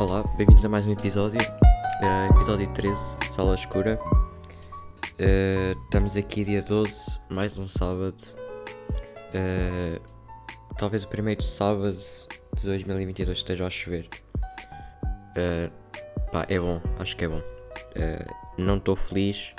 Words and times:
Olá, 0.00 0.22
bem-vindos 0.34 0.64
a 0.64 0.68
mais 0.70 0.86
um 0.86 0.92
episódio, 0.92 1.38
uh, 1.42 2.34
episódio 2.34 2.66
13, 2.72 3.18
Sala 3.28 3.54
Escura. 3.54 4.00
Uh, 5.04 5.78
estamos 5.84 6.16
aqui 6.16 6.42
dia 6.42 6.62
12, 6.62 7.20
mais 7.28 7.58
um 7.58 7.68
sábado. 7.68 8.16
Uh, 9.34 10.00
talvez 10.78 11.04
o 11.04 11.08
primeiro 11.08 11.42
sábado 11.42 11.98
de 12.56 12.62
2022 12.62 13.36
esteja 13.36 13.66
a 13.66 13.68
chover. 13.68 14.08
pá, 16.32 16.46
é 16.48 16.58
bom, 16.58 16.80
acho 16.98 17.14
que 17.14 17.26
é 17.26 17.28
bom. 17.28 17.42
não 18.56 18.78
estou 18.78 18.96
feliz, 18.96 19.54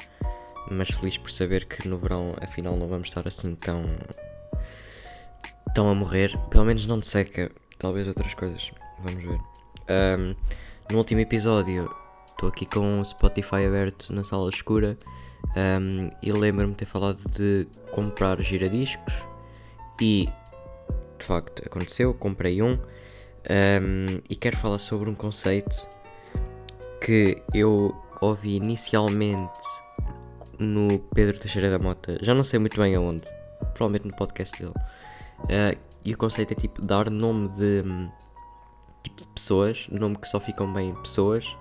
mas 0.71 0.89
feliz 0.89 1.19
por 1.19 1.29
saber 1.29 1.65
que 1.65 1.87
no 1.87 1.99
verão 1.99 2.35
afinal 2.41 2.75
não 2.75 2.87
vamos 2.87 3.09
estar 3.09 3.27
assim 3.27 3.53
tão. 3.53 3.85
tão 5.75 5.87
a 5.87 5.93
morrer. 5.93 6.35
Pelo 6.49 6.65
menos 6.65 6.87
não 6.87 6.97
de 6.97 7.05
seca, 7.05 7.51
talvez 7.77 8.07
outras 8.07 8.33
coisas. 8.33 8.71
Vamos 9.03 9.23
ver. 9.23 9.50
Um, 9.91 10.35
no 10.89 10.97
último 10.97 11.19
episódio, 11.19 11.93
estou 12.29 12.47
aqui 12.47 12.65
com 12.65 13.01
o 13.01 13.03
Spotify 13.03 13.65
aberto 13.67 14.13
na 14.13 14.23
sala 14.23 14.49
escura 14.49 14.97
um, 15.55 16.09
e 16.21 16.31
lembro-me 16.31 16.71
de 16.71 16.79
ter 16.79 16.85
falado 16.85 17.19
de 17.29 17.67
comprar 17.91 18.41
giradiscos 18.41 19.13
e 19.99 20.29
de 21.19 21.25
facto 21.25 21.61
aconteceu, 21.65 22.13
comprei 22.13 22.61
um, 22.61 22.73
um 22.73 24.21
e 24.29 24.35
quero 24.35 24.55
falar 24.57 24.77
sobre 24.77 25.09
um 25.09 25.15
conceito 25.15 25.87
que 27.05 27.41
eu 27.53 27.93
ouvi 28.21 28.55
inicialmente 28.55 29.65
no 30.57 30.99
Pedro 31.13 31.37
Teixeira 31.37 31.69
da 31.69 31.79
Mota, 31.79 32.17
já 32.21 32.33
não 32.33 32.43
sei 32.43 32.59
muito 32.59 32.79
bem 32.79 32.95
aonde, 32.95 33.27
provavelmente 33.73 34.07
no 34.07 34.15
podcast 34.15 34.57
dele. 34.57 34.73
Uh, 35.43 35.77
e 36.05 36.13
o 36.13 36.17
conceito 36.17 36.53
é 36.53 36.55
tipo 36.55 36.81
dar 36.81 37.09
nome 37.09 37.49
de 37.49 37.83
tipo 39.03 39.21
de 39.21 39.27
pessoas, 39.27 39.87
nome 39.89 40.17
que 40.17 40.27
só 40.27 40.39
ficam 40.39 40.71
bem 40.71 40.93
pessoas, 40.95 41.57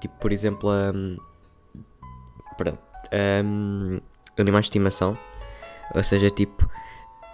tipo 0.00 0.14
por 0.18 0.32
exemplo 0.32 0.70
um, 0.70 1.16
perdão, 2.56 2.78
um, 3.44 4.00
animais 4.36 4.64
de 4.64 4.68
estimação, 4.68 5.18
ou 5.94 6.02
seja, 6.02 6.30
tipo, 6.30 6.68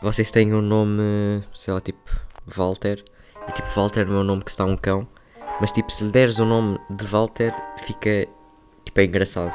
vocês 0.02 0.30
têm 0.30 0.54
um 0.54 0.62
nome, 0.62 1.42
sei 1.52 1.74
lá, 1.74 1.80
tipo 1.80 2.10
Walter, 2.46 3.04
e 3.48 3.52
tipo 3.52 3.68
Walter 3.74 4.06
não 4.06 4.18
é 4.18 4.20
o 4.20 4.24
nome 4.24 4.42
que 4.42 4.50
está 4.50 4.64
um 4.64 4.76
cão, 4.76 5.06
mas 5.60 5.72
tipo 5.72 5.90
se 5.90 6.04
lhe 6.04 6.10
deres 6.10 6.38
o 6.38 6.44
nome 6.44 6.78
de 6.90 7.04
Walter 7.06 7.54
fica 7.78 8.28
tipo 8.84 9.00
é 9.00 9.04
engraçado. 9.04 9.54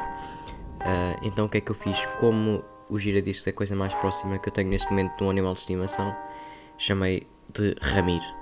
Uh, 0.80 1.20
então 1.23 1.45
o 1.45 1.50
que 1.50 1.58
é 1.58 1.61
que 1.61 1.72
eu 1.72 1.75
fiz? 1.75 2.05
Como 2.20 2.64
o 2.89 2.97
giradiscos 2.97 3.45
é 3.47 3.50
a 3.50 3.53
coisa 3.53 3.75
mais 3.75 3.94
próxima 3.95 4.39
que 4.39 4.50
eu 4.50 4.53
tenho 4.53 4.70
neste 4.70 4.89
momento 4.89 5.17
de 5.17 5.23
um 5.23 5.30
animal 5.30 5.53
de 5.53 5.59
estimação, 5.59 6.16
chamei 6.77 7.27
de 7.53 7.75
Ramiro. 7.81 8.39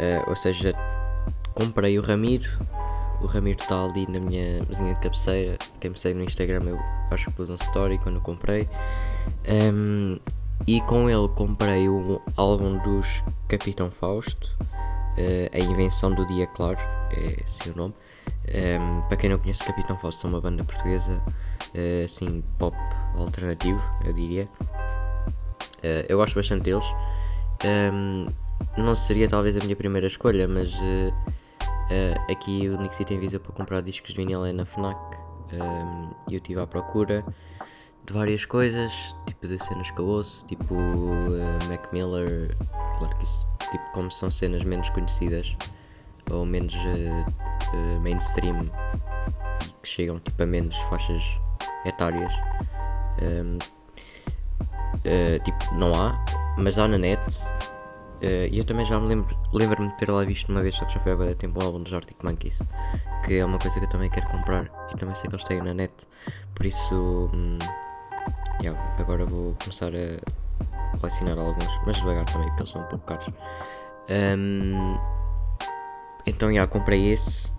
Uh, 0.00 0.28
ou 0.30 0.34
seja, 0.34 0.74
comprei 1.54 1.98
o 1.98 2.02
Ramiro. 2.02 2.48
O 3.20 3.26
Ramiro 3.26 3.60
está 3.60 3.84
ali 3.84 4.06
na 4.08 4.18
minha 4.18 4.64
mesinha 4.64 4.94
de 4.94 5.00
cabeceira. 5.00 5.58
Quem 5.78 5.90
me 5.90 5.98
segue 5.98 6.18
no 6.18 6.24
Instagram 6.24 6.62
eu 6.64 6.78
acho 7.10 7.26
que 7.26 7.36
pus 7.36 7.50
um 7.50 7.56
story 7.56 7.98
quando 7.98 8.16
o 8.16 8.20
comprei. 8.22 8.66
Um, 9.46 10.18
e 10.66 10.80
com 10.82 11.08
ele 11.10 11.28
comprei 11.28 11.88
o 11.88 12.20
álbum 12.36 12.78
dos 12.78 13.22
Capitão 13.46 13.90
Fausto. 13.90 14.56
Uh, 15.18 15.50
a 15.52 15.58
Invenção 15.58 16.12
do 16.14 16.26
Dia 16.26 16.46
Claro, 16.46 16.78
é 17.10 17.42
esse 17.44 17.68
o 17.68 17.76
nome. 17.76 17.94
Um, 18.48 19.02
para 19.02 19.16
quem 19.16 19.28
não 19.28 19.38
conhece, 19.38 19.62
Capitão 19.64 19.98
Fausto 19.98 20.26
é 20.26 20.30
uma 20.30 20.40
banda 20.40 20.64
portuguesa, 20.64 21.22
uh, 21.74 22.04
assim, 22.04 22.42
pop 22.58 22.76
alternativo, 23.16 23.82
eu 24.04 24.12
diria. 24.14 24.48
Uh, 25.78 26.06
eu 26.08 26.16
gosto 26.16 26.34
bastante 26.34 26.62
deles. 26.62 26.84
Um, 27.64 28.28
não 28.76 28.94
seria 28.94 29.28
talvez 29.28 29.56
a 29.56 29.60
minha 29.60 29.76
primeira 29.76 30.06
escolha, 30.06 30.46
mas 30.46 30.72
uh, 30.74 31.12
uh, 31.12 32.32
aqui 32.32 32.68
o 32.68 32.78
único 32.78 32.94
sítio 32.94 33.16
em 33.16 33.38
para 33.38 33.52
comprar 33.52 33.80
discos 33.82 34.12
de 34.12 34.16
vinil 34.16 34.44
é 34.44 34.52
na 34.52 34.64
FNAC 34.64 34.96
um, 35.52 36.10
e 36.28 36.34
eu 36.34 36.38
estive 36.38 36.60
à 36.60 36.66
procura 36.66 37.24
de 38.06 38.12
várias 38.12 38.44
coisas, 38.44 39.14
tipo 39.26 39.46
de 39.46 39.58
cenas 39.62 39.90
que 39.90 40.00
eu 40.00 40.06
ouço, 40.06 40.46
tipo 40.46 40.74
uh, 40.74 41.68
Mac 41.68 41.92
Miller, 41.92 42.56
claro 42.98 43.16
que 43.16 43.24
isso, 43.24 43.48
tipo 43.70 43.90
como 43.92 44.10
são 44.10 44.30
cenas 44.30 44.64
menos 44.64 44.88
conhecidas 44.90 45.56
ou 46.30 46.46
menos 46.46 46.74
mainstream 48.02 48.70
que 49.82 49.88
chegam 49.88 50.20
tipo 50.20 50.40
a 50.40 50.46
menos 50.46 50.76
faixas 50.88 51.22
etárias. 51.84 52.32
Um, 53.20 53.58
tipo, 55.44 55.74
não 55.74 55.92
há, 55.94 56.24
mas 56.56 56.78
há 56.78 56.86
na 56.86 56.98
net 56.98 57.20
Uh, 58.22 58.52
e 58.52 58.58
eu 58.58 58.64
também 58.64 58.84
já 58.84 59.00
me 59.00 59.06
lembro, 59.06 59.34
lembro-me 59.52 59.88
de 59.88 59.96
ter 59.96 60.10
lá 60.10 60.22
visto 60.24 60.50
uma 60.50 60.60
vez, 60.60 60.74
só 60.74 60.84
que 60.84 60.92
já 60.92 61.00
foi 61.00 61.12
há 61.12 61.16
bastante 61.16 61.38
tempo, 61.38 61.58
o 61.58 61.64
álbum 61.64 61.82
dos 61.82 61.92
Arctic 61.92 62.22
Monkeys, 62.22 62.60
que 63.24 63.38
é 63.38 63.44
uma 63.44 63.58
coisa 63.58 63.78
que 63.78 63.86
eu 63.86 63.90
também 63.90 64.10
quero 64.10 64.26
comprar 64.28 64.70
e 64.92 64.96
também 64.96 65.14
sei 65.14 65.30
que 65.30 65.36
eles 65.36 65.44
têm 65.44 65.62
na 65.62 65.72
net, 65.72 65.94
por 66.54 66.66
isso, 66.66 67.30
hum, 67.32 67.58
yeah, 68.60 68.78
agora 68.98 69.24
vou 69.24 69.56
começar 69.62 69.90
a 69.94 70.98
colecionar 70.98 71.38
alguns, 71.38 71.80
mas 71.86 71.96
devagar 71.96 72.26
também, 72.26 72.48
porque 72.48 72.62
eles 72.62 72.70
são 72.70 72.82
um 72.82 72.88
pouco 72.88 73.06
caros. 73.06 73.26
Um, 74.10 74.98
então, 76.26 76.48
já, 76.48 76.54
yeah, 76.54 76.70
comprei 76.70 77.12
esse. 77.12 77.52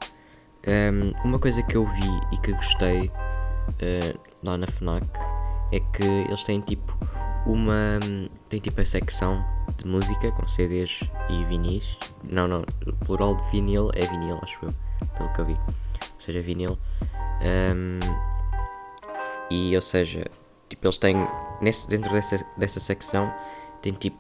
Um, 0.68 1.12
uma 1.28 1.40
coisa 1.40 1.64
que 1.64 1.76
eu 1.76 1.86
vi 1.86 2.22
e 2.32 2.38
que 2.38 2.52
gostei 2.54 3.08
uh, 3.08 4.20
lá 4.44 4.58
na 4.58 4.68
FNAC 4.68 5.08
é 5.72 5.80
que 5.80 6.04
eles 6.04 6.44
têm 6.44 6.62
tipo 6.62 6.96
uma. 7.46 8.00
tem 8.50 8.60
tipo 8.60 8.80
a 8.82 8.86
secção 8.86 9.44
de 9.78 9.86
música 9.86 10.32
com 10.32 10.48
CDs 10.48 11.02
e 11.30 11.44
vinis. 11.46 11.98
Não, 12.24 12.48
não, 12.48 12.64
o 12.86 13.06
plural 13.06 13.36
de 13.36 13.44
vinil 13.52 13.90
é 13.94 14.06
vinil, 14.08 14.40
acho 14.42 14.58
eu, 14.64 14.74
pelo 15.18 15.34
que 15.34 15.42
eu 15.42 15.46
vi. 15.46 15.54
Ou 15.54 16.20
seja, 16.20 16.42
vinil. 16.42 16.78
Um, 17.42 18.00
e 19.50 19.76
ou 19.76 19.82
seja, 19.82 20.26
tipo, 20.70 20.86
eles 20.86 20.98
têm 20.98 21.16
nesse, 21.62 21.88
dentro 21.90 22.12
dessa, 22.12 22.46
dessa 22.58 22.80
secção 22.80 23.34
tem 23.82 23.94
tipo 23.94 24.18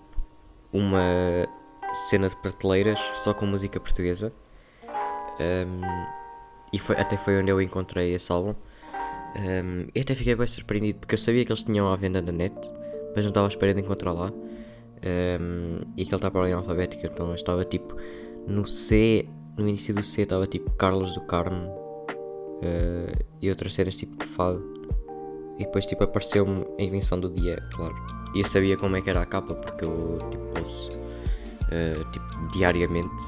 uma 0.73 1.47
cena 1.93 2.29
de 2.29 2.35
prateleiras 2.37 2.99
só 3.15 3.33
com 3.33 3.45
música 3.45 3.79
portuguesa. 3.79 4.33
Um, 5.39 5.81
e 6.73 6.79
foi, 6.79 6.95
até 6.95 7.17
foi 7.17 7.39
onde 7.39 7.51
eu 7.51 7.61
encontrei 7.61 8.13
esse 8.13 8.31
álbum. 8.31 8.55
Um, 9.35 9.87
e 9.93 10.01
até 10.01 10.13
fiquei 10.15 10.35
bem 10.35 10.47
surpreendido 10.47 10.99
porque 10.99 11.15
eu 11.15 11.19
sabia 11.19 11.45
que 11.45 11.51
eles 11.51 11.63
tinham 11.63 11.91
à 11.91 11.95
venda 11.95 12.21
na 12.21 12.31
net, 12.31 12.53
mas 13.15 13.23
não 13.23 13.29
estava 13.29 13.47
à 13.47 13.49
espera 13.49 13.73
de 13.73 13.81
encontrar 13.81 14.13
lá. 14.13 14.31
Um, 15.03 15.81
e 15.97 16.03
aquele 16.03 16.15
está 16.15 16.29
para 16.29 16.41
ordem 16.41 16.53
alfabética, 16.53 17.07
então 17.07 17.33
estava 17.33 17.65
tipo 17.65 17.95
no 18.47 18.67
C, 18.67 19.27
no 19.57 19.67
início 19.67 19.95
do 19.95 20.03
C 20.03 20.21
estava 20.21 20.45
tipo 20.45 20.69
Carlos 20.71 21.13
do 21.15 21.21
Carmo 21.21 21.67
uh, 21.67 23.25
e 23.41 23.49
outras 23.49 23.73
cenas 23.73 23.95
tipo 23.95 24.15
de 24.17 24.25
fado. 24.25 24.63
E 25.57 25.65
depois 25.65 25.85
tipo 25.85 26.03
apareceu-me 26.03 26.65
a 26.79 26.83
invenção 26.83 27.19
do 27.19 27.29
dia, 27.29 27.57
claro. 27.73 27.95
E 28.33 28.39
eu 28.39 28.47
sabia 28.47 28.77
como 28.77 28.95
é 28.95 29.01
que 29.01 29.09
era 29.09 29.21
a 29.21 29.25
capa 29.25 29.55
porque 29.55 29.85
eu 29.85 30.17
tipo 30.29 30.57
ouço 30.57 30.89
uh, 30.91 32.11
tipo, 32.11 32.49
diariamente. 32.53 33.23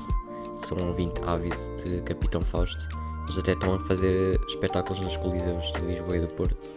Sou 0.57 0.79
um 0.79 0.89
ouvinte 0.89 1.21
ávido 1.25 1.55
de 1.83 2.01
Capitão 2.03 2.41
Fausto. 2.41 2.87
Eles 3.23 3.37
até 3.37 3.53
estão 3.53 3.73
a 3.73 3.79
fazer 3.81 4.39
espetáculos 4.47 4.99
nos 4.99 5.17
Coliseus 5.17 5.71
de 5.73 5.81
Lisboa 5.81 6.17
e 6.17 6.21
do 6.21 6.27
Porto. 6.27 6.67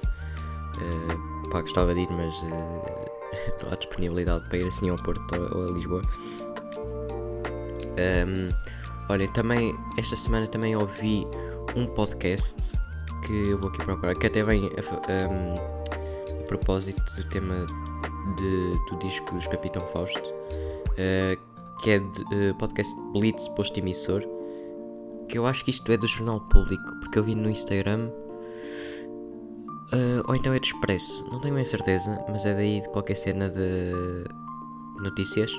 Uh, 0.77 1.36
pá, 1.51 1.61
gostava 1.61 1.95
de 1.95 2.01
ir, 2.01 2.09
mas 2.11 2.35
uh, 2.43 2.47
não 3.63 3.73
há 3.73 3.77
disponibilidade 3.77 4.49
para 4.49 4.59
ir 4.59 4.67
assim 4.67 4.91
ao 4.91 4.97
Porto 4.97 5.35
ou 5.55 5.65
a 5.65 5.71
Lisboa. 5.73 6.03
Um, 7.97 8.51
olha, 9.09 9.29
também 9.33 9.75
esta 9.97 10.17
semana 10.17 10.47
também 10.47 10.77
ouvi 10.77 11.27
um 11.75 11.87
podcast 11.87 12.57
que 13.27 13.51
eu 13.51 13.59
vou 13.59 13.69
aqui 13.69 13.79
procurar, 13.85 14.15
que 14.15 14.27
até 14.27 14.43
vem 14.43 14.67
a, 14.67 15.29
um, 15.29 16.41
a 16.41 16.43
propósito 16.47 17.03
do 17.17 17.25
tema 17.29 17.67
de, 18.37 18.73
do 18.91 18.99
disco 18.99 19.35
dos 19.35 19.47
Capitão 19.47 19.87
Fausto, 19.89 20.29
uh, 20.31 21.83
que 21.83 21.91
é 21.91 21.99
de 21.99 22.51
uh, 22.51 22.55
podcast 22.59 22.95
Blitz 23.13 23.49
Posto 23.49 23.79
Emissor, 23.79 24.23
que 25.29 25.39
eu 25.39 25.47
acho 25.47 25.65
que 25.65 25.71
isto 25.71 25.91
é 25.91 25.97
do 25.97 26.07
Jornal 26.07 26.41
Público, 26.41 27.01
porque 27.01 27.19
eu 27.19 27.25
vi 27.25 27.35
no 27.35 27.51
Instagram 27.51 28.11
Uh, 29.93 30.23
ou 30.27 30.35
então 30.35 30.53
é 30.53 30.59
de 30.59 30.67
Expresso, 30.67 31.25
não 31.31 31.39
tenho 31.39 31.55
bem 31.55 31.65
certeza, 31.65 32.21
mas 32.29 32.45
é 32.45 32.55
daí 32.55 32.81
de 32.81 32.89
qualquer 32.89 33.15
cena 33.15 33.49
de 33.49 34.25
notícias. 35.01 35.53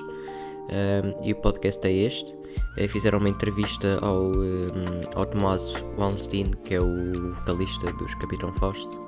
Um, 0.70 1.24
e 1.24 1.32
o 1.32 1.36
podcast 1.36 1.86
é 1.86 1.92
este. 1.92 2.34
Uh, 2.78 2.88
fizeram 2.88 3.18
uma 3.18 3.28
entrevista 3.28 3.98
ao, 4.02 4.26
um, 4.26 5.00
ao 5.16 5.24
Tomás 5.24 5.72
Wallenstein, 5.96 6.50
que 6.64 6.74
é 6.74 6.80
o 6.80 7.32
vocalista 7.32 7.90
dos 7.94 8.14
Capitão 8.16 8.52
Fausto. 8.52 9.00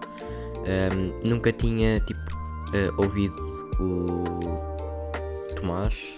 Um, 0.61 1.29
nunca 1.29 1.53
tinha 1.53 2.01
tipo, 2.01 2.21
uh, 2.21 3.03
ouvido 3.03 3.37
o 3.79 4.25
Tomás, 5.55 6.17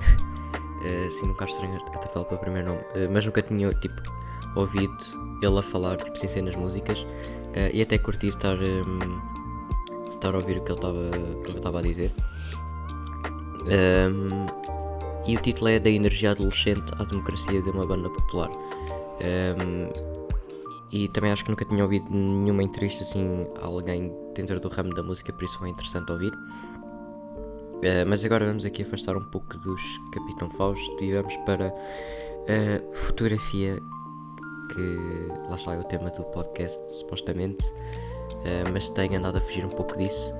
assim, 1.06 1.26
nunca 1.26 1.44
estranho 1.44 1.76
a 1.76 1.98
tratá-lo 1.98 2.24
pelo 2.24 2.40
primeiro 2.40 2.68
nome, 2.68 2.80
mas 3.12 3.26
nunca 3.26 3.42
tinha 3.42 3.70
tipo, 3.74 4.17
ouvido 4.54 4.96
ele 5.42 5.58
a 5.58 5.62
falar 5.62 5.96
tipo, 5.96 6.16
sem 6.18 6.28
ser 6.28 6.42
nas 6.42 6.56
músicas. 6.56 7.00
Uh, 7.00 7.70
e 7.72 7.82
até 7.82 7.98
curti 7.98 8.28
estar, 8.28 8.56
um, 8.56 10.10
estar 10.10 10.34
a 10.34 10.36
ouvir 10.36 10.58
o 10.58 10.62
que 10.62 10.72
ele 10.72 11.58
estava 11.58 11.78
a 11.78 11.82
dizer. 11.82 12.10
Um, 13.68 14.46
e 15.26 15.36
o 15.36 15.40
título 15.42 15.68
é 15.68 15.78
Da 15.78 15.90
Energia 15.90 16.30
Adolescente 16.30 16.92
à 16.98 17.04
Democracia 17.04 17.60
de 17.60 17.70
uma 17.70 17.86
Banda 17.86 18.08
Popular. 18.08 18.50
Um, 18.50 19.90
e 20.90 21.06
também 21.08 21.30
acho 21.30 21.44
que 21.44 21.50
nunca 21.50 21.66
tinha 21.66 21.82
ouvido 21.82 22.06
nenhuma 22.10 22.62
entrevista 22.62 23.02
assim 23.02 23.46
a 23.60 23.66
alguém 23.66 24.10
dentro 24.34 24.58
do 24.58 24.68
ramo 24.68 24.94
da 24.94 25.02
música, 25.02 25.32
por 25.32 25.44
isso 25.44 25.58
foi 25.58 25.68
interessante 25.68 26.10
ouvir. 26.10 26.32
Uh, 26.32 28.06
mas 28.06 28.24
agora 28.24 28.46
vamos 28.46 28.64
aqui 28.64 28.82
afastar 28.82 29.16
um 29.16 29.24
pouco 29.24 29.58
dos 29.58 29.82
Capitão 30.12 30.50
Fausto 30.50 31.04
e 31.04 31.12
vamos 31.12 31.36
para 31.44 31.68
a 31.68 32.94
fotografia, 32.94 33.78
que 34.72 35.28
lá 35.48 35.54
está 35.54 35.74
é 35.74 35.78
o 35.78 35.84
tema 35.84 36.10
do 36.10 36.24
podcast, 36.24 36.92
supostamente, 36.92 37.64
uh, 37.66 38.70
mas 38.72 38.88
tenho 38.90 39.16
andado 39.18 39.38
a 39.38 39.40
fugir 39.40 39.64
um 39.64 39.70
pouco 39.70 39.96
disso 39.96 40.34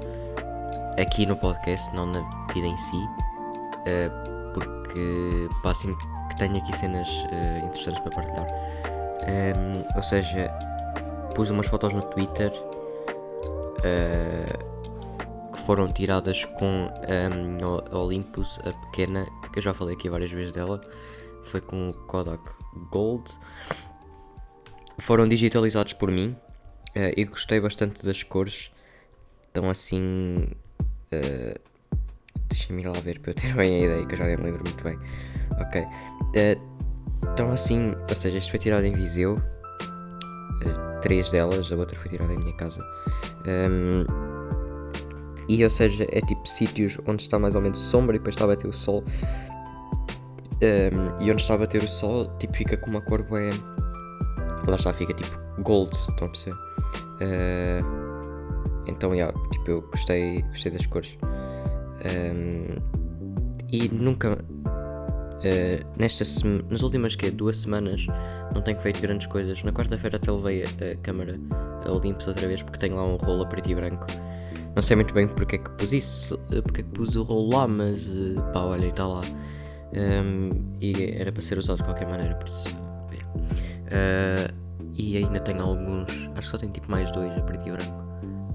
aqui 1.00 1.24
no 1.26 1.36
podcast, 1.36 1.94
não 1.94 2.06
na 2.06 2.20
vida 2.52 2.66
em 2.66 2.76
si, 2.76 2.96
uh, 2.96 4.52
porque 4.52 5.48
pá, 5.62 5.70
assim 5.70 5.94
que 6.28 6.36
tenho 6.38 6.56
aqui 6.56 6.76
cenas 6.76 7.08
interessantes 7.64 8.00
para 8.00 8.10
partilhar. 8.10 8.46
Um, 9.22 9.28
ehm, 9.28 9.84
ou 9.96 10.02
seja, 10.02 10.52
pus 11.34 11.50
umas 11.50 11.66
fotos 11.66 11.92
no 11.92 12.02
Twitter 12.02 12.52
uh, 13.78 15.52
que 15.52 15.60
foram 15.60 15.88
tiradas 15.88 16.44
com 16.44 16.66
um, 16.66 17.58
a 17.92 17.98
Olympus, 17.98 18.58
a 18.60 18.72
pequena, 18.86 19.26
que 19.52 19.58
eu 19.58 19.62
já 19.62 19.72
falei 19.72 19.94
aqui 19.94 20.08
várias 20.08 20.30
vezes 20.30 20.52
dela, 20.52 20.80
foi 21.44 21.60
com 21.60 21.90
o 21.90 21.94
Kodak 21.94 22.42
Gold. 22.90 23.24
Foram 25.00 25.28
digitalizados 25.28 25.92
por 25.92 26.10
mim 26.10 26.36
uh, 26.96 27.12
e 27.16 27.24
gostei 27.24 27.60
bastante 27.60 28.04
das 28.04 28.22
cores. 28.22 28.70
Estão 29.48 29.70
assim. 29.70 30.48
Uh, 31.12 31.58
Deixa-me 32.48 32.82
ir 32.82 32.86
lá 32.86 32.98
ver 32.98 33.20
para 33.20 33.30
eu 33.30 33.34
ter 33.34 33.52
bem 33.56 33.82
a 33.82 33.84
ideia, 33.84 34.06
que 34.06 34.14
eu 34.14 34.18
já 34.18 34.24
nem 34.24 34.36
me 34.36 34.44
lembro 34.44 34.62
muito 34.64 34.82
bem. 34.82 34.98
Ok. 35.60 35.82
Uh, 35.82 36.78
então 37.32 37.50
assim, 37.50 37.94
ou 38.08 38.16
seja, 38.16 38.38
isto 38.38 38.50
foi 38.50 38.58
tirado 38.58 38.84
em 38.84 38.92
Viseu. 38.92 39.34
Uh, 39.34 41.00
três 41.00 41.30
delas, 41.30 41.70
a 41.70 41.76
outra 41.76 41.96
foi 41.98 42.10
tirada 42.10 42.32
em 42.32 42.38
minha 42.38 42.56
casa. 42.56 42.82
Um, 43.46 44.04
e 45.48 45.62
ou 45.64 45.70
seja, 45.70 46.04
é 46.10 46.20
tipo 46.20 46.46
sítios 46.46 46.98
onde 47.06 47.22
está 47.22 47.38
mais 47.38 47.54
ou 47.54 47.62
menos 47.62 47.78
sombra 47.78 48.16
e 48.16 48.18
depois 48.18 48.34
está 48.34 48.44
a 48.44 48.48
bater 48.48 48.66
o 48.66 48.72
sol. 48.72 49.02
Um, 50.60 51.22
e 51.22 51.30
onde 51.30 51.40
está 51.40 51.54
a 51.54 51.58
bater 51.58 51.82
o 51.82 51.88
sol, 51.88 52.36
tipo, 52.38 52.54
fica 52.54 52.76
com 52.76 52.90
uma 52.90 53.00
cor 53.00 53.22
bué. 53.22 53.50
Lá 54.68 54.76
está, 54.76 54.92
fica 54.92 55.14
tipo 55.14 55.38
gold, 55.62 55.90
estão 55.96 56.28
a 56.28 56.30
perceber? 56.30 56.56
Uh, 57.20 57.98
então, 58.86 59.14
yeah, 59.14 59.36
tipo, 59.50 59.70
eu 59.70 59.82
gostei, 59.82 60.42
gostei 60.42 60.72
das 60.72 60.86
cores. 60.86 61.18
Um, 62.04 62.76
e 63.70 63.88
nunca, 63.88 64.38
Uh, 65.38 65.86
nestas 65.96 66.42
nas 66.68 66.82
últimas 66.82 67.14
que 67.14 67.30
duas 67.30 67.58
semanas 67.58 68.08
não 68.52 68.60
tenho 68.60 68.76
feito 68.80 69.00
grandes 69.00 69.28
coisas. 69.28 69.62
Na 69.62 69.70
quarta-feira 69.70 70.16
até 70.16 70.32
levei 70.32 70.64
a, 70.64 70.92
a 70.92 70.96
câmera 70.96 71.38
a 71.84 71.94
Olympus 71.94 72.26
outra 72.26 72.48
vez 72.48 72.60
porque 72.60 72.78
tenho 72.78 72.96
lá 72.96 73.04
um 73.04 73.14
rolo 73.14 73.44
a 73.44 73.46
preto 73.46 73.70
e 73.70 73.74
branco. 73.74 74.04
Não 74.74 74.82
sei 74.82 74.96
muito 74.96 75.14
bem 75.14 75.28
porque 75.28 75.54
é 75.56 75.58
que 75.58 75.70
pus 75.70 75.92
isso, 75.92 76.38
eh, 76.50 76.60
porque 76.60 76.80
é 76.80 76.84
que 76.84 76.90
pus 76.90 77.14
o 77.14 77.22
rolo 77.22 77.56
lá, 77.56 77.68
mas 77.68 78.08
uh, 78.08 78.42
pá, 78.52 78.60
olha, 78.60 78.86
está 78.86 79.06
lá. 79.06 79.20
Um, 79.92 80.50
ehm, 80.50 80.50
e 80.80 81.14
era 81.20 81.30
para 81.30 81.42
ser 81.42 81.56
usado 81.56 81.78
de 81.78 81.84
qualquer 81.84 82.08
maneira, 82.08 82.34
por 82.34 82.48
isso. 82.48 82.87
Uh, 83.88 84.54
e 84.92 85.16
ainda 85.16 85.40
tenho 85.40 85.62
alguns, 85.62 86.10
acho 86.10 86.40
que 86.40 86.46
só 86.46 86.58
tenho 86.58 86.72
tipo 86.72 86.90
mais 86.90 87.10
dois 87.12 87.32
a 87.36 87.42
preto 87.42 87.66
e 87.66 87.72
branco. 87.72 88.04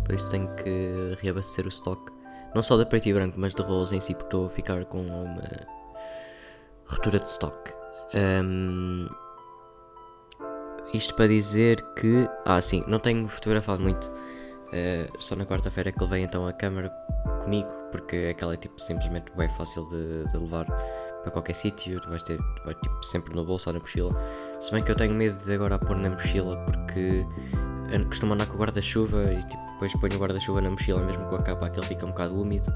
Por 0.04 0.16
isso 0.16 0.30
tenho 0.30 0.48
que 0.56 1.18
reabastecer 1.22 1.66
o 1.66 1.70
stock. 1.70 2.12
Não 2.54 2.62
só 2.62 2.78
da 2.78 2.86
preto 2.86 3.08
e 3.08 3.14
branco, 3.14 3.40
mas 3.40 3.54
de 3.54 3.62
rolos 3.62 3.92
em 3.92 4.00
si, 4.00 4.14
porque 4.14 4.28
estou 4.28 4.46
a 4.46 4.50
ficar 4.50 4.86
com 4.86 5.02
uma 5.02 5.42
Ruptura 6.86 7.20
de 7.20 7.28
stock. 7.28 7.74
Um, 8.14 9.08
isto 10.94 11.16
para 11.16 11.28
dizer 11.28 11.82
que. 11.96 12.30
Ah, 12.46 12.62
sim, 12.62 12.84
não 12.88 13.00
tenho 13.00 13.28
fotografado 13.28 13.82
muito. 13.82 14.12
Uh, 14.68 15.20
só 15.20 15.36
na 15.36 15.46
quarta-feira 15.46 15.90
é 15.90 15.92
que 15.92 16.04
levei 16.04 16.24
então 16.24 16.48
a 16.48 16.54
câmera 16.54 16.90
comigo, 17.44 17.70
porque 17.92 18.30
aquela 18.32 18.54
é 18.54 18.58
tipo 18.58 18.80
simplesmente 18.80 19.32
bem 19.36 19.50
fácil 19.50 19.86
de, 19.86 20.32
de 20.32 20.38
levar 20.38 20.66
para 21.24 21.32
qualquer 21.32 21.54
sítio. 21.54 22.00
Tu 22.00 22.10
vais 22.10 22.22
ter 22.22 22.38
vai, 22.64 22.76
tipo, 22.76 23.04
sempre 23.04 23.36
no 23.36 23.44
bolso 23.44 23.70
ou 23.70 23.74
na 23.74 23.80
mochila. 23.80 24.16
Se 24.60 24.72
bem 24.72 24.84
que 24.84 24.92
eu 24.92 24.96
tenho 24.96 25.14
medo 25.14 25.38
de 25.44 25.52
agora 25.54 25.80
pôr 25.80 25.98
na 25.98 26.10
mochila, 26.10 26.58
porque 26.66 27.26
costumo 28.08 28.34
andar 28.34 28.46
com 28.46 28.56
o 28.56 28.60
guarda-chuva 28.60 29.34
e 29.34 29.44
tipo, 29.48 29.64
depois 29.74 29.94
ponho 29.94 30.16
o 30.16 30.20
guarda-chuva 30.20 30.62
na 30.62 30.70
mochila 30.70 31.04
mesmo 31.04 31.26
com 31.26 31.36
a 31.36 31.42
capa, 31.42 31.68
aquele 31.68 31.86
fica 31.86 32.06
um 32.06 32.10
bocado 32.10 32.40
úmido 32.40 32.72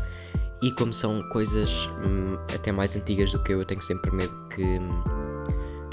e 0.62 0.72
como 0.72 0.92
são 0.92 1.22
coisas 1.30 1.90
hum, 2.04 2.38
até 2.54 2.72
mais 2.72 2.96
antigas 2.96 3.32
do 3.32 3.42
que 3.44 3.54
eu, 3.54 3.60
eu 3.60 3.66
tenho 3.66 3.82
sempre 3.82 4.12
medo 4.12 4.36
que, 4.50 4.64
hum, 4.64 5.04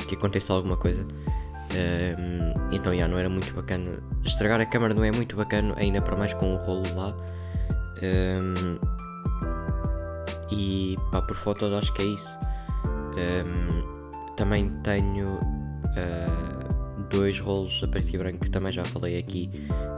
que 0.09 0.15
aconteça 0.15 0.53
alguma 0.53 0.77
coisa. 0.77 1.03
Hum, 1.03 2.55
então, 2.71 2.95
já, 2.97 3.07
não 3.07 3.19
era 3.19 3.29
muito 3.29 3.53
bacana. 3.55 4.03
Estragar 4.25 4.61
a 4.61 4.67
câmera 4.67 4.95
não 4.95 5.05
é 5.05 5.11
muito 5.11 5.37
bacana, 5.37 5.75
ainda 5.77 6.01
para 6.01 6.17
mais 6.17 6.33
com 6.35 6.55
o 6.55 6.57
rolo 6.57 6.95
lá. 6.95 7.15
E 10.51 10.97
pá, 11.11 11.23
por 11.23 11.37
fotos 11.37 11.73
acho 11.73 11.93
que 11.95 12.03
é 12.03 12.07
isso. 12.07 12.39
Hum, 13.17 13.83
também 14.37 14.71
tenho 14.83 15.35
uh, 15.35 17.03
dois 17.11 17.39
rolos 17.39 17.81
a 17.85 17.89
preto 17.89 18.15
e 18.15 18.19
branco 18.19 18.39
que 18.41 18.51
também 18.51 18.73
já 18.73 18.85
falei 18.85 19.19
aqui 19.19 19.49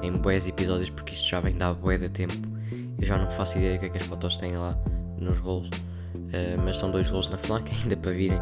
em 0.02 0.12
boés 0.12 0.46
episódios 0.46 0.90
porque 0.90 1.14
isto 1.14 1.26
já 1.28 1.40
vem 1.40 1.56
da 1.56 1.72
boé 1.72 1.96
de 1.96 2.10
tempo 2.10 2.56
eu 2.98 3.06
já 3.06 3.18
não 3.18 3.30
faço 3.30 3.58
ideia 3.58 3.74
do 3.74 3.80
que 3.80 3.86
é 3.86 3.88
que 3.90 3.98
as 3.98 4.04
fotos 4.04 4.36
têm 4.36 4.56
lá 4.56 4.76
nos 5.18 5.38
rolos. 5.38 5.68
Uh, 5.68 6.60
mas 6.64 6.76
estão 6.76 6.90
dois 6.90 7.08
rolos 7.10 7.28
na 7.28 7.36
FNAC 7.36 7.70
ainda 7.82 7.96
para 7.96 8.12
virem. 8.12 8.38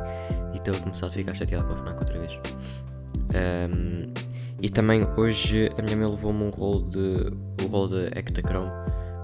E 0.53 0.56
estou 0.56 0.75
a 0.75 0.79
começar 0.79 1.06
a 1.09 1.11
ficar 1.11 1.35
chateado 1.35 1.67
com 1.67 1.75
a 1.75 1.77
FNAC 1.79 1.99
outra 1.99 2.19
vez. 2.19 2.39
Um, 3.35 4.12
e 4.62 4.69
também 4.69 5.06
hoje 5.17 5.71
a 5.77 5.83
minha 5.83 5.97
mãe 5.97 6.09
levou-me 6.09 6.45
um 6.45 6.51
rolo 6.51 6.89
de. 6.89 7.65
o 7.65 7.67
rolo 7.69 7.89
de 7.89 8.19
Ectachrome 8.19 8.71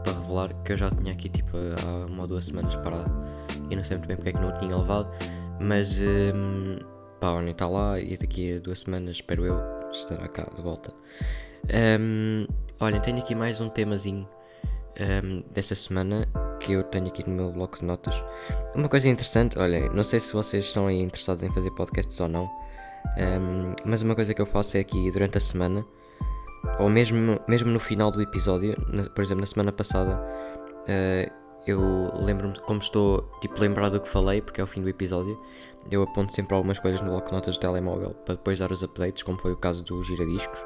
para 0.02 0.12
revelar 0.12 0.54
que 0.62 0.72
eu 0.72 0.76
já 0.76 0.90
tinha 0.90 1.12
aqui 1.12 1.28
tipo 1.28 1.56
há 1.56 2.06
uma 2.06 2.22
ou 2.22 2.28
duas 2.28 2.46
semanas 2.46 2.76
parado. 2.76 3.12
E 3.70 3.76
não 3.76 3.84
sei 3.84 3.96
muito 3.96 4.08
bem 4.08 4.16
porque 4.16 4.30
é 4.30 4.32
que 4.32 4.40
não 4.40 4.48
o 4.48 4.58
tinha 4.58 4.76
levado. 4.76 5.10
Mas 5.60 6.00
um, 6.00 6.78
pá, 7.20 7.30
olha, 7.30 7.50
está 7.50 7.68
lá 7.68 7.98
e 8.00 8.16
daqui 8.16 8.56
a 8.56 8.58
duas 8.58 8.80
semanas 8.80 9.16
espero 9.16 9.44
eu 9.44 9.60
estará 9.90 10.26
cá 10.28 10.46
de 10.54 10.62
volta. 10.62 10.92
Um, 12.00 12.46
olha, 12.80 13.00
tenho 13.00 13.18
aqui 13.18 13.34
mais 13.34 13.60
um 13.60 13.68
temazinho 13.68 14.26
um, 14.98 15.40
desta 15.52 15.74
semana 15.74 16.26
que 16.58 16.72
eu 16.72 16.82
tenho 16.84 17.06
aqui 17.06 17.28
no 17.28 17.34
meu 17.34 17.52
bloco 17.52 17.78
de 17.78 17.84
notas. 17.84 18.14
Uma 18.74 18.88
coisa 18.88 19.08
interessante, 19.08 19.58
olha, 19.58 19.88
não 19.90 20.04
sei 20.04 20.20
se 20.20 20.32
vocês 20.32 20.64
estão 20.64 20.86
aí 20.86 21.00
interessados 21.00 21.42
em 21.42 21.52
fazer 21.52 21.70
podcasts 21.72 22.18
ou 22.20 22.28
não, 22.28 22.44
um, 22.44 23.74
mas 23.84 24.02
uma 24.02 24.14
coisa 24.14 24.34
que 24.34 24.40
eu 24.40 24.46
faço 24.46 24.76
é 24.76 24.80
aqui 24.80 25.10
durante 25.10 25.38
a 25.38 25.40
semana, 25.40 25.84
ou 26.78 26.88
mesmo, 26.88 27.40
mesmo 27.48 27.70
no 27.70 27.78
final 27.78 28.10
do 28.10 28.20
episódio, 28.20 28.76
na, 28.92 29.04
por 29.04 29.22
exemplo, 29.22 29.40
na 29.40 29.46
semana 29.46 29.72
passada, 29.72 30.20
uh, 30.82 31.40
eu 31.66 32.10
lembro-me 32.14 32.58
como 32.60 32.80
estou 32.80 33.22
tipo 33.40 33.60
lembrado 33.60 33.92
do 33.92 34.00
que 34.00 34.08
falei, 34.08 34.40
porque 34.40 34.60
é 34.60 34.64
o 34.64 34.66
fim 34.66 34.80
do 34.80 34.88
episódio. 34.88 35.40
Eu 35.90 36.02
aponto 36.02 36.34
sempre 36.34 36.54
algumas 36.54 36.78
coisas 36.78 37.00
no 37.00 37.10
bloco 37.10 37.28
de 37.28 37.32
notas 37.32 37.56
do 37.56 37.60
telemóvel 37.60 38.10
para 38.24 38.34
depois 38.34 38.58
dar 38.58 38.70
os 38.70 38.82
updates, 38.82 39.22
como 39.22 39.38
foi 39.38 39.52
o 39.52 39.56
caso 39.56 39.82
dos 39.84 40.06
giradiscos. 40.06 40.60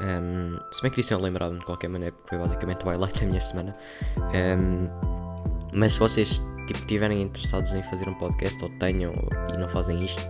Um, 0.00 0.58
se 0.70 0.80
bem 0.80 0.90
que 0.90 0.96
disso 0.96 1.12
eu 1.12 1.20
lembrava-me 1.20 1.58
de 1.58 1.66
qualquer 1.66 1.88
maneira, 1.88 2.14
porque 2.14 2.30
foi 2.30 2.38
basicamente 2.38 2.84
o 2.84 2.88
highlight 2.88 3.20
da 3.20 3.26
minha 3.26 3.40
semana. 3.40 3.76
Um, 4.16 4.88
mas 5.72 5.94
se 5.94 5.98
vocês 5.98 6.38
tipo, 6.66 6.78
estiverem 6.80 7.22
interessados 7.22 7.72
em 7.72 7.82
fazer 7.82 8.08
um 8.08 8.14
podcast 8.14 8.62
ou 8.62 8.70
tenham 8.78 9.12
e 9.52 9.56
não 9.56 9.68
fazem 9.68 10.04
isto, 10.04 10.22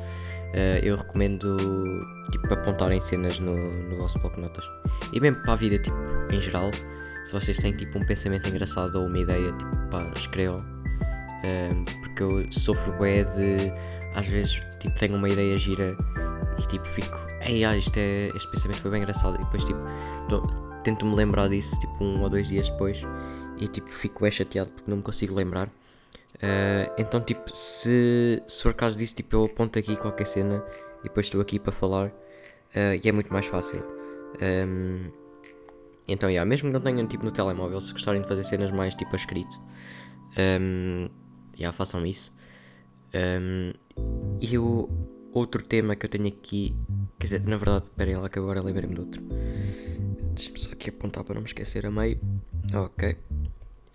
uh, 0.55 0.85
eu 0.85 0.97
recomendo 0.97 1.57
tipo, 2.31 2.53
apontarem 2.53 3.01
cenas 3.01 3.39
no, 3.39 3.55
no 3.55 3.97
vosso 3.97 4.19
bloco 4.19 4.37
de 4.37 4.43
notas. 4.43 4.65
E 5.13 5.21
mesmo 5.21 5.41
para 5.43 5.53
a 5.53 5.57
vida 5.57 5.79
tipo, 5.79 5.97
em 6.31 6.41
geral, 6.41 6.71
se 7.25 7.33
vocês 7.33 7.57
têm 7.59 7.73
tipo, 7.73 7.99
um 7.99 8.05
pensamento 8.05 8.49
engraçado 8.49 8.97
ou 8.97 9.07
uma 9.07 9.19
ideia, 9.19 9.53
tipo, 9.53 9.77
pá, 9.91 10.11
escrevam. 10.15 10.65
Um, 11.45 11.85
porque 12.01 12.23
eu 12.23 12.53
sofro 12.53 12.93
bem 12.99 13.25
de 13.25 13.73
às 14.15 14.27
vezes 14.27 14.61
tipo, 14.81 14.99
tenho 14.99 15.15
uma 15.15 15.29
ideia 15.29 15.57
gira 15.57 15.97
e 16.59 16.67
tipo 16.67 16.85
fico, 16.87 17.17
ei, 17.41 17.65
ah, 17.65 17.77
isto 17.77 17.97
é, 17.97 18.29
este 18.35 18.51
pensamento 18.51 18.81
foi 18.81 18.91
bem 18.91 19.03
engraçado. 19.03 19.37
E 19.37 19.45
depois 19.45 19.65
tipo, 19.65 19.79
tento-me 20.83 21.15
lembrar 21.15 21.49
disso 21.49 21.79
tipo 21.81 22.03
um 22.03 22.21
ou 22.23 22.29
dois 22.29 22.49
dias 22.49 22.69
depois 22.69 23.03
e 23.59 23.69
tipo 23.69 23.89
fico 23.89 24.23
bem 24.23 24.31
chateado 24.31 24.71
porque 24.71 24.91
não 24.91 24.99
me 24.99 25.03
consigo 25.03 25.35
lembrar. 25.35 25.69
Uh, 26.37 26.93
então 26.97 27.21
tipo, 27.21 27.55
se, 27.55 28.43
se 28.47 28.63
for 28.63 28.75
caso 28.75 28.97
disso, 28.99 29.15
tipo, 29.15 29.35
eu 29.35 29.45
aponto 29.47 29.79
aqui 29.79 29.97
qualquer 29.97 30.27
cena 30.27 30.65
e 31.01 31.05
depois 31.05 31.27
estou 31.27 31.41
aqui 31.41 31.59
para 31.59 31.73
falar 31.73 32.09
uh, 32.09 32.95
e 33.03 33.09
é 33.09 33.13
muito 33.13 33.33
mais 33.33 33.47
fácil. 33.47 33.83
Um, 34.41 35.11
então, 36.07 36.31
yeah, 36.31 36.49
mesmo 36.49 36.69
que 36.69 36.73
não 36.73 36.81
tenham 36.81 37.07
tipo 37.07 37.25
no 37.25 37.31
telemóvel, 37.31 37.81
se 37.81 37.93
gostarem 37.93 38.23
de 38.23 38.29
fazer 38.29 38.45
cenas 38.45 38.71
mais 38.71 38.95
tipo 38.95 39.13
a 39.13 39.17
escrito, 39.17 39.61
um, 40.61 41.09
yeah, 41.59 41.77
façam 41.77 42.07
isso. 42.07 42.33
Um, 43.15 43.73
e 44.41 44.57
o 44.57 44.89
outro 45.33 45.63
tema 45.63 45.97
que 45.97 46.07
eu 46.07 46.11
tenho 46.11 46.29
aqui, 46.29 46.75
quer 47.19 47.27
dizer, 47.27 47.47
na 47.47 47.57
verdade, 47.57 47.87
esperem 47.87 48.17
lá 48.17 48.29
que 48.29 48.39
agora 48.39 48.63
lembrei-me 48.63 48.95
de 48.95 49.01
outro. 49.01 49.23
Deixa-me 50.35 50.59
só 50.59 50.73
aqui 50.73 50.91
apontar 50.91 51.25
para 51.25 51.35
não 51.35 51.43
me 51.43 51.49
esquecer 51.49 51.85
a 51.85 51.91
meio. 51.91 52.19
Ok. 52.73 53.17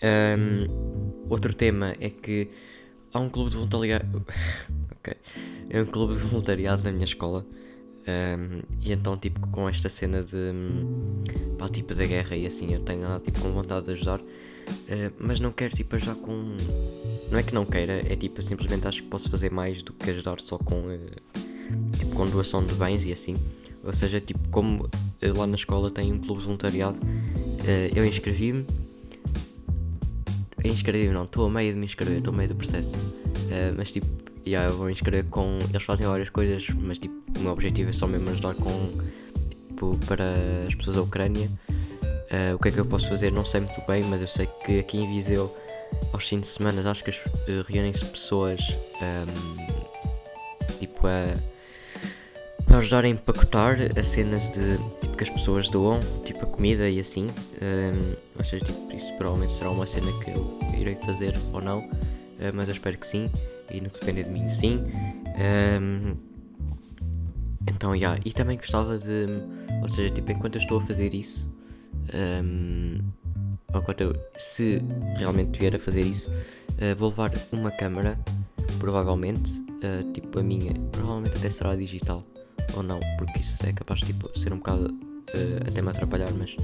Um, 0.03 1.12
outro 1.29 1.53
tema 1.53 1.95
é 1.99 2.09
que 2.09 2.49
há 3.13 3.19
um 3.19 3.29
clube 3.29 3.49
de 3.49 3.57
voluntariado. 3.57 4.25
ok. 4.91 5.13
É 5.69 5.81
um 5.81 5.85
clube 5.85 6.13
de 6.15 6.19
voluntariado 6.21 6.83
na 6.83 6.91
minha 6.91 7.05
escola. 7.05 7.45
Um, 8.05 8.61
e 8.81 8.91
então, 8.91 9.17
tipo, 9.17 9.47
com 9.47 9.67
esta 9.69 9.87
cena 9.87 10.21
de 10.21 10.35
hum, 10.35 11.23
pá, 11.57 11.69
tipo 11.69 11.95
da 11.95 12.05
guerra 12.05 12.35
e 12.35 12.45
assim, 12.45 12.73
eu 12.73 12.81
tenho 12.81 13.01
lá, 13.03 13.19
tipo, 13.19 13.39
com 13.39 13.51
vontade 13.51 13.85
de 13.85 13.93
ajudar, 13.93 14.19
uh, 14.19 14.25
mas 15.17 15.39
não 15.39 15.51
quero, 15.51 15.73
tipo, 15.73 15.95
ajudar 15.95 16.15
com. 16.15 16.57
Não 17.31 17.39
é 17.39 17.43
que 17.43 17.53
não 17.53 17.65
queira, 17.65 17.93
é 17.93 18.15
tipo, 18.15 18.41
simplesmente 18.41 18.87
acho 18.87 19.03
que 19.03 19.07
posso 19.07 19.29
fazer 19.29 19.51
mais 19.51 19.81
do 19.81 19.93
que 19.93 20.09
ajudar 20.09 20.41
só 20.41 20.57
com, 20.57 20.81
uh, 20.81 21.97
tipo, 21.97 22.13
com 22.13 22.27
doação 22.27 22.65
de 22.65 22.73
bens 22.73 23.05
e 23.05 23.13
assim. 23.13 23.37
Ou 23.81 23.93
seja, 23.93 24.19
tipo, 24.19 24.49
como 24.49 24.89
lá 25.21 25.47
na 25.47 25.55
escola 25.55 25.89
tem 25.89 26.11
um 26.11 26.19
clube 26.19 26.39
de 26.39 26.45
voluntariado, 26.45 26.99
eu 27.93 28.05
inscrevi-me. 28.05 28.65
Inscrevi-me, 30.63 31.13
não, 31.13 31.25
estou 31.25 31.45
a 31.45 31.49
meio 31.49 31.73
de 31.73 31.79
me 31.79 31.85
inscrever, 31.85 32.19
estou 32.19 32.33
a 32.33 32.37
meio 32.37 32.49
do 32.49 32.55
processo, 32.55 32.97
mas 33.75 33.91
tipo 33.91 34.07
yeah, 34.45 34.69
eu 34.69 34.77
vou 34.77 34.89
inscrever 34.89 35.25
com. 35.25 35.59
Eles 35.69 35.83
fazem 35.83 36.05
várias 36.05 36.29
coisas, 36.29 36.67
mas 36.69 36.99
tipo, 36.99 37.15
o 37.37 37.41
meu 37.41 37.51
objetivo 37.51 37.89
é 37.89 37.93
só 37.93 38.07
mesmo 38.07 38.29
ajudar 38.29 38.55
com. 38.55 38.97
Tipo, 39.69 39.97
para 40.05 40.23
as 40.67 40.75
pessoas 40.75 40.97
da 40.97 41.01
Ucrânia. 41.01 41.49
Uh, 42.03 42.55
o 42.55 42.59
que 42.59 42.69
é 42.69 42.71
que 42.71 42.79
eu 42.79 42.85
posso 42.85 43.09
fazer? 43.09 43.31
Não 43.31 43.45
sei 43.45 43.61
muito 43.61 43.81
bem, 43.87 44.03
mas 44.03 44.21
eu 44.21 44.27
sei 44.27 44.47
que 44.65 44.79
aqui 44.79 44.97
em 44.97 45.07
Viseu, 45.07 45.55
aos 46.11 46.27
fins 46.27 46.41
de 46.41 46.47
semana, 46.47 46.89
acho 46.89 47.03
que 47.03 47.11
uh, 47.11 47.63
reúnem-se 47.67 48.03
pessoas. 48.05 48.61
Um, 49.01 49.05
ehm, 49.05 50.77
tipo, 50.79 51.05
a. 51.07 51.35
para 52.65 52.77
ajudar 52.77 53.05
a 53.05 53.07
empacotar 53.07 53.77
as 53.97 54.07
cenas 54.07 54.49
de. 54.51 54.77
Que 55.23 55.29
as 55.29 55.29
pessoas 55.29 55.69
doam, 55.69 55.99
tipo, 56.25 56.43
a 56.43 56.47
comida 56.47 56.89
e 56.89 56.99
assim. 56.99 57.27
Um, 57.27 57.31
ehm, 57.61 58.15
ou 58.37 58.43
seja, 58.43 58.65
tipo, 58.65 58.93
isso 58.93 59.13
provavelmente 59.13 59.53
será 59.53 59.71
uma 59.71 59.85
cena 59.85 60.11
que 60.19 60.31
eu 60.31 60.59
irei 60.77 60.95
fazer 60.95 61.35
ou 61.53 61.61
não, 61.61 61.79
uh, 61.79 62.51
mas 62.53 62.67
eu 62.67 62.73
espero 62.73 62.97
que 62.97 63.07
sim 63.07 63.29
e 63.71 63.79
no 63.79 63.89
que 63.89 63.99
depender 63.99 64.23
de 64.23 64.29
mim, 64.29 64.49
sim. 64.49 64.83
Um, 65.81 66.15
então, 67.67 67.95
yeah. 67.95 68.19
e 68.25 68.33
também 68.33 68.57
gostava 68.57 68.97
de. 68.97 69.27
Ou 69.81 69.87
seja, 69.87 70.13
tipo, 70.13 70.31
enquanto 70.31 70.55
eu 70.55 70.61
estou 70.61 70.77
a 70.77 70.81
fazer 70.81 71.13
isso, 71.13 71.55
um, 72.13 72.99
ou 73.73 73.79
enquanto 73.79 74.01
eu, 74.01 74.15
se 74.37 74.81
realmente 75.17 75.57
vier 75.59 75.75
a 75.75 75.79
fazer 75.79 76.01
isso, 76.01 76.29
uh, 76.31 76.95
vou 76.97 77.09
levar 77.09 77.31
uma 77.51 77.71
câmera, 77.71 78.19
provavelmente, 78.79 79.59
uh, 79.59 80.11
tipo 80.11 80.39
a 80.39 80.43
minha, 80.43 80.73
provavelmente 80.91 81.37
até 81.37 81.49
será 81.49 81.75
digital, 81.75 82.23
ou 82.75 82.83
não, 82.83 82.99
porque 83.17 83.39
isso 83.39 83.65
é 83.65 83.71
capaz 83.71 84.01
de 84.01 84.07
tipo, 84.07 84.37
ser 84.37 84.51
um 84.53 84.57
bocado 84.57 85.12
uh, 85.33 85.67
até 85.67 85.81
me 85.81 85.89
atrapalhar, 85.89 86.31
mas 86.33 86.55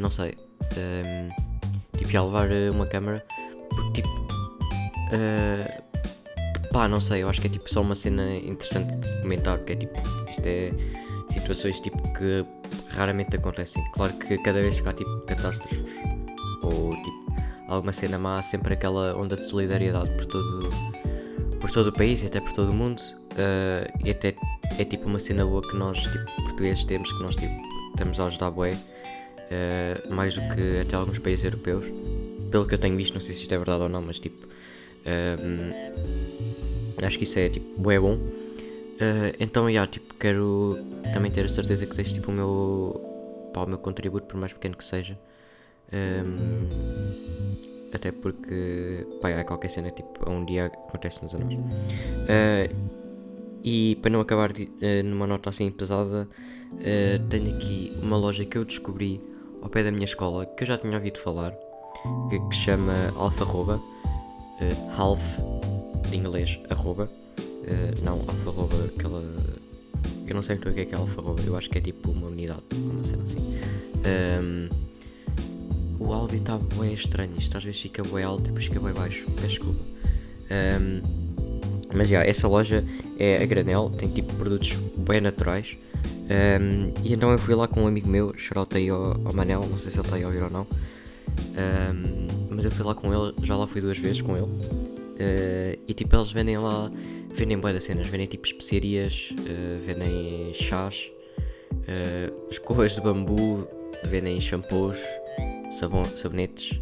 não 0.00 0.10
sei. 0.10 0.34
Um, 0.76 1.98
tipo, 1.98 2.10
já 2.10 2.22
levar 2.22 2.48
uma 2.72 2.86
câmera, 2.86 3.24
porque 3.70 4.02
tipo. 4.02 4.26
Pá, 6.72 6.88
não 6.88 7.02
sei, 7.02 7.22
eu 7.22 7.28
acho 7.28 7.38
que 7.40 7.48
é 7.48 7.50
tipo 7.50 7.70
só 7.70 7.82
uma 7.82 7.94
cena 7.94 8.34
interessante 8.34 8.96
de 8.96 9.20
comentar, 9.20 9.58
porque 9.58 9.74
é 9.74 9.76
tipo, 9.76 10.00
isto 10.30 10.46
é 10.46 10.72
situações 11.30 11.78
tipo 11.80 12.00
que 12.14 12.46
raramente 12.94 13.36
acontecem. 13.36 13.84
Claro 13.92 14.14
que 14.14 14.38
cada 14.38 14.60
vez 14.60 14.80
que 14.80 14.88
há 14.88 14.92
tipo 14.94 15.20
catástrofes 15.26 15.84
ou 16.62 16.94
tipo 16.96 17.22
alguma 17.68 17.92
cena 17.92 18.18
má, 18.18 18.38
há 18.38 18.42
sempre 18.42 18.74
aquela 18.74 19.14
onda 19.16 19.36
de 19.36 19.44
solidariedade 19.44 20.08
por 20.10 20.26
todo, 20.26 20.70
por 21.60 21.70
todo 21.70 21.86
o 21.88 21.92
país 21.92 22.22
e 22.22 22.26
até 22.26 22.40
por 22.40 22.52
todo 22.52 22.70
o 22.70 22.74
mundo. 22.74 23.00
Uh, 23.32 23.88
e 24.04 24.10
até 24.10 24.34
é 24.78 24.84
tipo 24.84 25.06
uma 25.06 25.18
cena 25.18 25.44
boa 25.44 25.62
que 25.62 25.74
nós, 25.76 25.98
tipo, 25.98 26.42
portugueses, 26.42 26.84
temos, 26.84 27.10
que 27.12 27.22
nós 27.22 27.34
tipo, 27.34 27.54
estamos 27.92 28.18
a 28.18 28.26
ajudar 28.26 28.50
bué, 28.50 28.72
uh, 28.72 30.14
mais 30.14 30.34
do 30.34 30.40
que 30.54 30.80
até 30.80 30.96
alguns 30.96 31.18
países 31.18 31.44
europeus. 31.44 31.84
Pelo 32.50 32.66
que 32.66 32.74
eu 32.74 32.78
tenho 32.78 32.96
visto, 32.96 33.14
não 33.14 33.20
sei 33.20 33.34
se 33.34 33.42
isto 33.42 33.54
é 33.54 33.56
verdade 33.56 33.82
ou 33.84 33.88
não, 33.88 34.02
mas 34.02 34.18
tipo. 34.18 34.46
Uh, 34.46 36.02
Acho 37.04 37.18
que 37.18 37.24
isso 37.24 37.38
é 37.38 37.48
tipo 37.48 37.90
é 37.90 37.98
bom. 37.98 38.14
Uh, 38.14 39.34
então, 39.40 39.68
yeah, 39.68 39.90
tipo, 39.90 40.14
quero 40.14 40.78
também 41.12 41.30
ter 41.30 41.44
a 41.44 41.48
certeza 41.48 41.86
que 41.86 41.96
deixo 41.96 42.14
tipo, 42.14 42.30
o 42.30 42.34
meu, 42.34 43.50
pá, 43.52 43.64
o 43.64 43.68
meu 43.68 43.78
contributo, 43.78 44.26
por 44.26 44.36
mais 44.36 44.52
pequeno 44.52 44.76
que 44.76 44.84
seja. 44.84 45.18
Um, 45.92 46.68
até 47.92 48.12
porque 48.12 49.06
pá, 49.20 49.30
é 49.30 49.44
qualquer 49.44 49.68
cena 49.68 49.90
tipo 49.90 50.30
um 50.30 50.44
dia 50.44 50.66
acontece-nos 50.66 51.34
a 51.34 51.38
nós. 51.38 51.54
Uh, 51.54 53.01
e 53.62 53.96
para 53.96 54.10
não 54.10 54.20
acabar 54.20 54.50
uh, 54.50 55.04
numa 55.04 55.26
nota 55.26 55.50
assim 55.50 55.70
pesada, 55.70 56.28
uh, 56.72 57.28
tenho 57.28 57.54
aqui 57.54 57.92
uma 58.02 58.16
loja 58.16 58.44
que 58.44 58.58
eu 58.58 58.64
descobri 58.64 59.20
ao 59.62 59.68
pé 59.68 59.84
da 59.84 59.92
minha 59.92 60.04
escola 60.04 60.44
que 60.44 60.64
eu 60.64 60.66
já 60.66 60.76
tinha 60.76 60.96
ouvido 60.96 61.18
falar, 61.18 61.52
que, 62.28 62.54
se 62.54 62.62
chama 62.62 63.12
Alfarroba, 63.16 63.76
uh, 63.76 65.00
Half 65.00 65.22
de 66.10 66.16
inglês, 66.16 66.58
arroba. 66.68 67.08
Uh, 67.62 68.04
não, 68.04 68.20
alfarroba, 68.20 68.84
aquela. 68.84 69.22
Eu 70.26 70.34
não 70.34 70.42
sei 70.42 70.56
muito 70.56 70.68
o 70.68 70.74
que 70.74 70.80
é 70.80 70.84
que 70.84 70.94
é 70.94 70.98
alfarroba, 70.98 71.42
eu 71.42 71.56
acho 71.56 71.70
que 71.70 71.78
é 71.78 71.80
tipo 71.80 72.10
uma 72.10 72.26
unidade, 72.26 72.62
uma 72.72 73.02
cena 73.04 73.22
assim. 73.22 73.38
Um, 73.38 74.68
ehm, 74.68 74.68
o 75.98 76.12
áudio 76.12 76.38
está 76.38 76.58
bem 76.58 76.92
estranho, 76.92 77.32
isto 77.38 77.56
às 77.56 77.64
vezes 77.64 77.80
fica 77.80 78.02
bem 78.02 78.24
alto 78.24 78.42
e 78.42 78.46
depois 78.46 78.64
fica 78.64 78.80
bem 78.80 78.92
baixo, 78.92 79.26
peço 79.36 79.48
desculpa. 79.48 79.80
Um, 79.80 80.50
ehm, 80.50 81.21
mas 81.94 82.08
já, 82.08 82.24
essa 82.24 82.48
loja 82.48 82.84
é 83.18 83.42
a 83.42 83.46
granel, 83.46 83.90
tem 83.90 84.08
tipo 84.08 84.34
produtos 84.34 84.72
bem 84.96 85.20
naturais. 85.20 85.76
Um, 86.22 86.92
e 87.04 87.12
então 87.12 87.30
eu 87.30 87.38
fui 87.38 87.54
lá 87.54 87.68
com 87.68 87.82
um 87.82 87.86
amigo 87.86 88.08
meu, 88.08 88.32
shoutout 88.36 88.88
ao, 88.88 89.20
ao 89.26 89.34
Manel, 89.34 89.66
não 89.68 89.78
sei 89.78 89.90
se 89.90 89.98
ele 89.98 90.06
está 90.06 90.16
aí 90.16 90.22
a 90.22 90.26
ouvir 90.26 90.42
ou 90.42 90.50
não. 90.50 90.66
Um, 91.32 92.28
mas 92.50 92.64
eu 92.64 92.70
fui 92.70 92.84
lá 92.84 92.94
com 92.94 93.12
ele, 93.12 93.34
já 93.42 93.56
lá 93.56 93.66
fui 93.66 93.80
duas 93.80 93.98
vezes 93.98 94.22
com 94.22 94.36
ele. 94.36 94.46
Uh, 94.46 95.78
e 95.86 95.94
tipo, 95.94 96.16
eles 96.16 96.32
vendem 96.32 96.58
lá, 96.58 96.90
vendem 97.32 97.58
boas 97.58 97.84
cenas, 97.84 98.06
vendem 98.06 98.26
tipo 98.26 98.46
especiarias, 98.46 99.30
uh, 99.32 99.84
vendem 99.84 100.52
chás, 100.54 101.10
uh, 101.72 102.50
escovas 102.50 102.94
de 102.94 103.00
bambu, 103.00 103.66
vendem 104.04 104.40
shampoos, 104.40 104.98
sabon, 105.78 106.06
sabonetes 106.16 106.80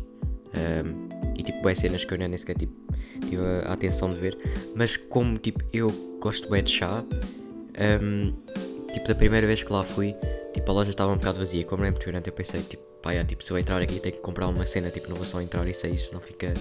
e 1.41 1.43
tipo 1.43 1.61
boas 1.63 1.79
cenas 1.79 2.05
que 2.05 2.13
eu 2.13 2.19
nem 2.19 2.37
sequer 2.37 2.57
tipo, 2.57 2.73
tive 3.29 3.43
a, 3.43 3.73
atenção 3.73 4.13
de 4.13 4.21
ver. 4.21 4.39
Mas 4.75 4.97
como 4.97 5.39
tipo 5.39 5.65
eu 5.73 5.91
gosto 6.21 6.49
bem 6.49 6.63
de 6.63 6.71
chá, 6.71 7.05
um, 8.03 8.33
tipo 8.93 9.09
da 9.09 9.15
primeira 9.15 9.47
vez 9.47 9.63
que 9.63 9.73
lá 9.73 9.83
fui, 9.83 10.15
tipo 10.53 10.71
a 10.71 10.75
loja 10.75 10.91
estava 10.91 11.13
um 11.13 11.17
bocado 11.17 11.39
vazia, 11.39 11.65
como 11.65 11.85
é 11.85 11.91
grande, 11.91 12.29
eu 12.29 12.33
pensei 12.33 12.63
tipo, 12.63 12.83
pá, 13.03 13.13
é, 13.13 13.25
tipo, 13.25 13.43
se 13.43 13.51
eu 13.51 13.59
entrar 13.59 13.81
aqui 13.81 13.99
tenho 13.99 14.15
que 14.15 14.21
comprar 14.21 14.47
uma 14.49 14.67
cena, 14.67 14.91
tipo, 14.91 15.09
não 15.09 15.17
vou 15.17 15.25
só 15.25 15.41
entrar 15.41 15.67
e 15.67 15.75
sair, 15.75 15.99
senão 15.99 16.21
fica 16.21 16.53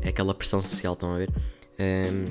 é 0.00 0.08
aquela 0.08 0.34
pressão 0.34 0.62
social, 0.62 0.94
estão 0.94 1.14
a 1.14 1.18
ver? 1.18 1.30
Um, 1.78 2.24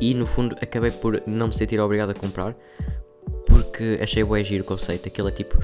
e 0.00 0.14
no 0.14 0.26
fundo 0.26 0.56
acabei 0.60 0.90
por 0.90 1.22
não 1.26 1.48
me 1.48 1.54
sentir 1.54 1.78
obrigado 1.78 2.10
a 2.10 2.14
comprar 2.14 2.56
porque 3.50 3.98
achei 4.00 4.22
o 4.22 4.42
giro 4.42 4.62
o 4.62 4.66
conceito. 4.66 5.08
Aquilo 5.08 5.28
é 5.28 5.32
tipo. 5.32 5.58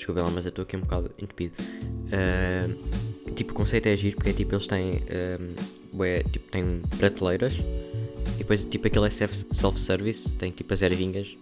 Desculpa 0.00 0.22
lá, 0.22 0.30
mas 0.30 0.46
eu 0.46 0.48
estou 0.48 0.62
aqui 0.62 0.78
um 0.78 0.80
bocado 0.80 1.10
entupido. 1.18 1.52
Uh, 1.60 3.32
tipo, 3.34 3.52
o 3.52 3.54
conceito 3.54 3.86
é 3.86 3.94
giro 3.98 4.16
porque 4.16 4.30
é 4.30 4.32
tipo, 4.32 4.54
eles 4.54 4.66
têm. 4.66 5.02
É, 5.08 6.22
tipo, 6.22 6.50
têm 6.50 6.80
prateleiras 6.96 7.58
e 8.36 8.38
depois 8.38 8.64
tipo 8.64 8.86
aquele 8.86 9.06
é 9.06 9.10
self-service, 9.10 10.34
tem 10.36 10.50
tipo 10.50 10.72
as 10.72 10.80
ervinhas, 10.80 11.36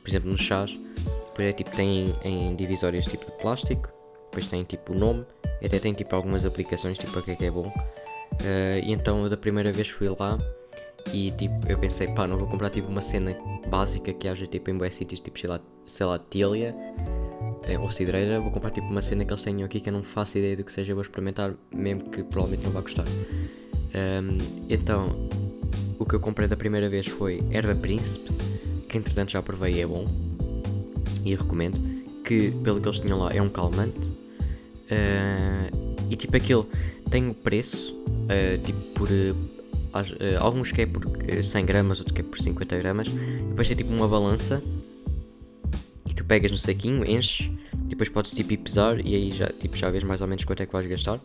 por 0.00 0.08
exemplo, 0.08 0.30
nos 0.30 0.40
chás. 0.40 0.78
Depois 1.26 1.48
é 1.48 1.52
tipo, 1.52 1.74
tem 1.74 2.14
em 2.22 2.54
divisórias 2.54 3.04
tipo 3.04 3.26
de 3.26 3.32
plástico, 3.32 3.88
depois 4.26 4.46
tem 4.46 4.62
tipo 4.62 4.92
o 4.92 4.96
nome 4.96 5.26
até 5.60 5.80
tem 5.80 5.92
tipo 5.92 6.14
algumas 6.14 6.44
aplicações, 6.44 6.96
tipo 6.96 7.18
o 7.18 7.22
que 7.22 7.32
é 7.32 7.34
que 7.34 7.44
é 7.46 7.50
bom. 7.50 7.66
Uh, 7.66 8.78
e 8.84 8.92
então 8.92 9.24
eu 9.24 9.28
da 9.28 9.36
primeira 9.36 9.72
vez 9.72 9.88
fui 9.88 10.08
lá 10.08 10.38
e 11.12 11.32
tipo 11.32 11.54
eu 11.68 11.78
pensei, 11.78 12.06
pá, 12.08 12.28
não 12.28 12.38
vou 12.38 12.46
comprar 12.46 12.70
tipo 12.70 12.86
uma 12.86 13.00
cena 13.00 13.36
básica 13.68 14.12
que 14.12 14.28
haja 14.28 14.46
tipo 14.46 14.70
em 14.70 14.78
boas 14.78 14.94
sítios, 14.94 15.18
tipo 15.18 15.36
sei 15.36 15.50
lá, 15.50 15.60
sei 15.84 16.06
lá, 16.06 16.16
Tília 16.30 16.72
ou 17.80 17.90
Cidreira, 17.90 18.40
vou 18.40 18.50
comprar 18.50 18.70
tipo 18.70 18.86
uma 18.88 19.02
cena 19.02 19.24
que 19.24 19.32
eles 19.32 19.42
tenham 19.42 19.64
aqui 19.64 19.80
que 19.80 19.88
eu 19.88 19.92
não 19.92 20.02
faço 20.02 20.38
ideia 20.38 20.56
do 20.56 20.64
que 20.64 20.72
seja, 20.72 20.94
vou 20.94 21.02
experimentar, 21.02 21.54
mesmo 21.72 22.10
que 22.10 22.22
provavelmente 22.22 22.64
não 22.64 22.72
vá 22.72 22.80
gostar. 22.80 23.06
Um, 23.06 24.38
então, 24.68 25.28
o 25.98 26.04
que 26.04 26.14
eu 26.14 26.20
comprei 26.20 26.48
da 26.48 26.56
primeira 26.56 26.88
vez 26.88 27.06
foi 27.06 27.42
Erva 27.50 27.74
Príncipe, 27.74 28.30
que 28.88 28.98
entretanto 28.98 29.32
já 29.32 29.42
provei 29.42 29.74
e 29.74 29.80
é 29.80 29.86
bom, 29.86 30.06
e 31.24 31.34
recomendo, 31.34 31.80
que 32.24 32.50
pelo 32.62 32.80
que 32.80 32.88
eles 32.88 33.00
tinham 33.00 33.18
lá 33.18 33.32
é 33.32 33.40
um 33.40 33.48
calmante, 33.48 34.12
Uh, 34.84 35.94
e 36.10 36.16
tipo 36.16 36.36
aquilo 36.36 36.68
tem 37.10 37.28
o 37.28 37.34
preço, 37.34 37.94
uh, 37.94 38.58
tipo 38.64 38.80
por. 38.94 39.08
Uh, 39.10 39.44
alguns 40.40 40.72
que 40.72 40.82
é 40.82 40.86
por 40.86 41.04
100 41.42 41.64
gramas, 41.64 42.00
outros 42.00 42.14
que 42.14 42.20
é 42.20 42.24
por 42.24 42.38
50 42.38 42.76
gramas. 42.78 43.08
Depois 43.08 43.68
tem 43.68 43.76
tipo 43.76 43.92
uma 43.92 44.08
balança 44.08 44.62
e 46.08 46.14
tu 46.14 46.24
pegas 46.24 46.50
no 46.50 46.58
saquinho, 46.58 47.08
enches, 47.08 47.48
depois 47.94 48.08
podes 48.08 48.32
tipo 48.32 48.52
ir 48.52 48.58
pesar 48.58 49.00
e 49.04 49.14
aí 49.14 49.30
já, 49.30 49.48
tipo, 49.48 49.76
já 49.76 49.88
vês 49.90 50.04
mais 50.04 50.20
ou 50.20 50.26
menos 50.26 50.44
quanto 50.44 50.62
é 50.62 50.66
que 50.66 50.72
vais 50.72 50.86
gastar. 50.86 51.20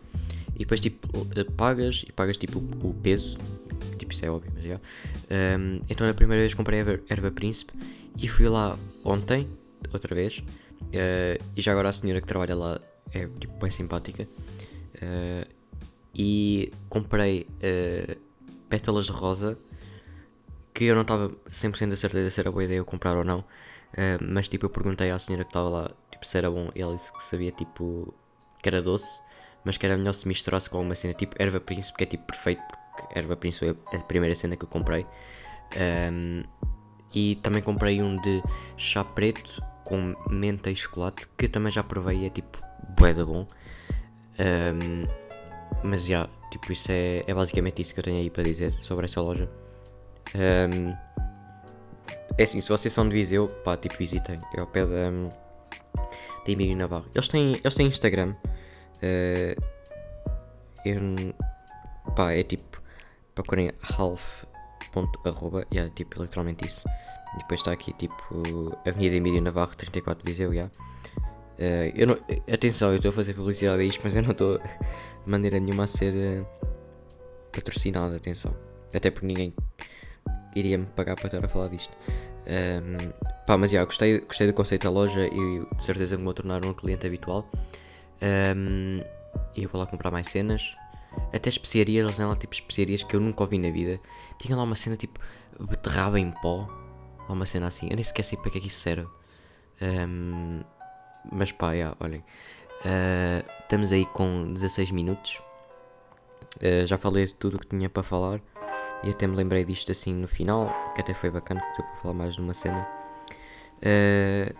E 0.56 0.60
depois 0.60 0.80
tipo 0.80 1.08
pagas 1.56 2.04
e 2.08 2.12
pagas 2.12 2.38
tipo 2.38 2.60
o, 2.60 2.94
peso. 2.94 3.38
Tipo, 3.98 4.14
isso 4.14 4.26
é 4.26 4.30
óbvio, 4.30 4.52
mas 4.54 4.66
já. 4.66 4.76
Um, 4.76 5.80
então 5.90 6.06
na 6.06 6.14
primeira 6.14 6.42
vez 6.42 6.54
comprei 6.54 6.82
a 6.82 7.00
erva 7.10 7.32
príncipe 7.32 7.74
e 8.18 8.28
fui 8.28 8.48
lá 8.48 8.78
ontem, 9.04 9.48
outra 9.92 10.14
vez. 10.14 10.40
Uh, 10.40 11.42
e 11.56 11.62
já 11.62 11.72
agora 11.72 11.90
a 11.90 11.94
senhora 11.94 12.20
que 12.20 12.28
trabalha 12.28 12.56
lá 12.56 12.80
é 13.14 13.28
tipo 13.40 13.54
bem 13.60 13.72
simpática. 13.72 14.28
Uh, 14.96 15.48
e 16.14 16.74
comprei 16.90 17.48
uh, 17.64 18.18
pétalas 18.68 19.06
de 19.06 19.12
rosa 19.12 19.58
que 20.74 20.86
eu 20.86 20.96
não 20.96 21.04
estava 21.04 21.30
100% 21.50 21.90
da 21.90 21.96
certeza 21.96 22.30
se 22.30 22.40
era 22.40 22.52
boa 22.52 22.64
ideia 22.64 22.80
eu 22.80 22.86
comprar 22.86 23.16
ou 23.16 23.24
não. 23.24 23.44
Mas 24.22 24.48
tipo, 24.48 24.68
eu 24.68 24.70
perguntei 24.70 25.10
à 25.10 25.18
senhora 25.18 25.44
que 25.44 25.50
estava 25.50 25.68
lá 25.68 25.92
tipo, 26.20 26.28
se 26.28 26.38
era 26.38 26.52
bom 26.52 26.70
e 26.76 26.82
ela 26.82 26.94
disse 26.94 27.12
que 27.14 27.24
sabia 27.24 27.52
tipo 27.52 28.14
que 28.62 28.68
era 28.68 28.82
doce, 28.82 29.22
mas 29.64 29.78
que 29.78 29.86
era 29.86 29.98
melhor 29.98 30.14
se 30.14 30.28
misturasse 30.28 30.70
com 30.70 30.82
uma 30.82 30.96
cena 30.96 31.14
tipo 31.14 31.36
erva 31.42 31.60
príncipe, 31.60 31.98
que 31.98 32.04
é 32.04 32.08
tipo 32.08 32.26
perfeito, 32.26 32.62
porque 32.68 33.18
erva 33.18 33.36
príncipe 33.36 33.78
é 33.94 33.98
a 33.98 34.00
primeira 34.02 34.36
cena 34.36 34.56
que 34.56 34.66
eu 34.66 34.70
comprei. 34.70 35.06
Um, 36.12 36.44
e 37.14 37.36
também 37.38 37.62
comprei 37.62 38.02
um 38.02 38.18
de 38.18 38.44
chá 38.78 39.04
preto 39.04 39.64
com 39.84 40.16
menta 40.30 40.70
e 40.70 40.76
chocolate, 40.76 41.28
que 41.38 41.48
também 41.48 41.72
já 41.72 41.84
provei 41.84 42.26
é 42.26 42.30
tipo 42.30 42.60
bué 43.00 43.14
bom. 43.14 43.48
Um, 44.40 45.06
mas 45.84 46.06
já, 46.06 46.28
tipo, 46.52 46.72
isso 46.72 46.92
é, 46.92 47.24
é 47.26 47.34
basicamente 47.34 47.82
isso 47.82 47.94
que 47.94 48.00
eu 48.00 48.04
tenho 48.04 48.18
aí 48.18 48.30
para 48.30 48.44
dizer 48.44 48.74
sobre 48.82 49.06
essa 49.06 49.22
loja. 49.22 49.50
Um, 50.36 50.94
é 52.38 52.44
assim, 52.44 52.62
se 52.62 52.70
vocês 52.70 52.94
são 52.94 53.08
de 53.08 53.16
Viseu, 53.16 53.48
pá, 53.64 53.76
tipo, 53.76 53.98
visitem. 53.98 54.40
É 54.54 54.60
ao 54.60 54.68
pé 54.68 54.86
da, 54.86 55.12
da 56.46 56.52
Emílio 56.52 56.76
Navarro. 56.76 57.06
Eles 57.14 57.28
têm, 57.28 57.56
eles 57.56 57.76
têm 57.76 57.88
Instagram. 57.88 58.36
Uh, 59.02 59.62
eu, 60.86 61.34
pá, 62.16 62.32
é 62.32 62.44
tipo, 62.44 62.82
procurem 63.36 63.72
half 63.98 64.44
ponto 64.92 65.20
arroba, 65.28 65.66
yeah, 65.72 65.94
tipo, 65.94 66.22
literalmente 66.22 66.66
isso. 66.66 66.88
Depois 67.38 67.60
está 67.60 67.72
aqui, 67.72 67.94
tipo, 67.94 68.78
Avenida 68.88 69.16
Emílio 69.16 69.42
Navarro, 69.42 69.76
34 69.76 70.26
Viseu. 70.26 70.54
Yeah. 70.54 70.72
Uh, 71.60 71.92
eu 71.96 72.08
não, 72.08 72.18
atenção, 72.52 72.90
eu 72.90 72.96
estou 72.96 73.10
a 73.10 73.14
fazer 73.14 73.34
publicidade 73.34 73.82
a 73.82 73.86
isto, 73.86 74.02
mas 74.04 74.16
eu 74.16 74.24
não 74.24 74.32
estou 74.32 74.58
de 74.58 74.64
maneira 75.26 75.60
nenhuma 75.60 75.84
a 75.84 75.88
ser 75.88 76.14
uh, 76.14 76.48
patrocinado, 77.52 78.16
atenção. 78.16 78.56
Até 78.94 79.12
porque 79.12 79.28
ninguém 79.28 79.54
iria 80.56 80.78
me 80.78 80.86
pagar 80.88 81.16
para 81.16 81.28
estar 81.28 81.46
a 81.46 81.48
falar 81.48 81.68
disto. 81.68 81.96
Um, 82.48 83.12
pá, 83.46 83.58
mas 83.58 83.72
já, 83.72 83.76
yeah, 83.76 83.86
gostei, 83.86 84.20
gostei 84.22 84.48
do 84.48 84.54
conceito 84.54 84.84
da 84.84 84.90
loja 84.90 85.28
e 85.28 85.66
de 85.76 85.84
certeza 85.84 86.16
que 86.16 86.20
me 86.20 86.26
vou 86.26 86.34
tornar 86.34 86.64
um 86.64 86.74
cliente 86.74 87.06
habitual. 87.06 87.50
Um, 88.22 89.02
e 89.56 89.64
eu 89.64 89.70
vou 89.70 89.80
lá 89.80 89.88
comprar 89.88 90.12
mais 90.12 90.28
cenas. 90.28 90.76
Até 91.34 91.50
especiarias, 91.50 92.06
eles 92.06 92.20
lá 92.20 92.36
tipo 92.36 92.54
especiarias 92.54 93.04
que 93.04 93.16
eu 93.16 93.20
nunca 93.20 93.44
ouvi 93.44 93.58
na 93.58 93.72
vida. 93.72 94.00
Tinha 94.40 94.56
lá 94.56 94.64
uma 94.64 94.76
cena 94.76 94.96
tipo 94.96 95.20
beterraba 95.60 96.20
em 96.20 96.32
pó. 96.32 96.68
Uma 97.28 97.46
cena 97.46 97.68
assim. 97.68 97.88
Eu 97.90 97.96
nem 97.96 98.04
sequer 98.04 98.26
para 98.38 98.52
que 98.52 98.58
é 98.58 98.62
que 98.62 98.68
isso 98.68 98.80
serve. 98.80 99.08
Um, 99.82 100.62
mas 101.32 101.52
pá, 101.52 101.74
yeah, 101.74 101.96
olhem. 102.00 102.24
Uh, 102.80 103.46
estamos 103.62 103.92
aí 103.92 104.06
com 104.06 104.54
16 104.54 104.92
minutos. 104.92 105.42
Uh, 106.58 106.86
já 106.86 106.98
falei 106.98 107.28
tudo 107.28 107.58
o 107.58 107.60
que 107.60 107.68
tinha 107.68 107.90
para 107.90 108.04
falar. 108.04 108.42
E 109.04 109.12
até 109.12 109.28
me 109.28 109.36
lembrei 109.36 109.64
disto 109.64 109.92
assim 109.92 110.14
no 110.14 110.28
final. 110.28 110.74
Que 110.96 111.02
até 111.02 111.14
foi 111.14 111.30
bacana, 111.30 111.62
que 111.62 111.78
deu 111.78 111.86
para 111.86 111.98
falar 111.98 112.14
mais 112.14 112.36
de 112.36 112.42
uma 112.42 112.54
cena. 112.54 112.88
Uh, 113.78 114.54